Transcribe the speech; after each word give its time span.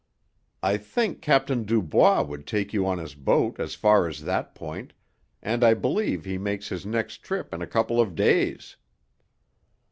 I 0.63 0.77
think 0.77 1.21
Captain 1.21 1.63
Dubois 1.63 2.23
would 2.23 2.47
take 2.47 2.73
you 2.73 2.87
on 2.87 2.97
his 2.97 3.13
boat 3.13 3.59
as 3.59 3.75
far 3.75 4.07
as 4.07 4.23
that 4.23 4.55
point, 4.55 4.93
and 5.43 5.63
I 5.63 5.75
believe 5.75 6.25
he 6.25 6.39
makes 6.39 6.69
his 6.69 6.87
next 6.87 7.17
trip 7.17 7.53
in 7.53 7.61
a 7.61 7.67
couple 7.67 8.01
of 8.01 8.15
days." 8.15 8.77